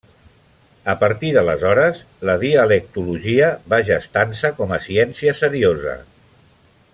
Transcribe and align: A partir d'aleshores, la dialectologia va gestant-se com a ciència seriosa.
A 0.93 0.93
partir 1.01 1.29
d'aleshores, 1.35 1.99
la 2.29 2.35
dialectologia 2.45 3.51
va 3.75 3.81
gestant-se 3.91 4.51
com 4.63 4.75
a 4.79 4.81
ciència 4.87 5.37
seriosa. 5.43 5.95